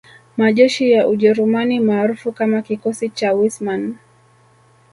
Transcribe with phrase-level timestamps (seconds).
[0.37, 3.95] Majeshi ya Ujerumani maarufu kama Kikosi cha Wissmann